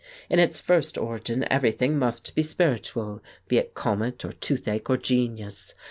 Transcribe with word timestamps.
In 0.31 0.39
its 0.39 0.59
first 0.59 0.97
origin 0.97 1.45
everything 1.51 1.95
must 1.95 2.33
be 2.33 2.41
spiritual, 2.41 3.21
be 3.47 3.57
it 3.59 3.75
comet 3.75 4.25
or 4.25 4.31
toothache 4.31 4.89
or 4.89 4.97
genius. 4.97 5.75